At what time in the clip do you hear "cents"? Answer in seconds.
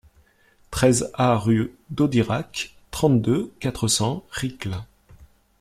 3.87-4.25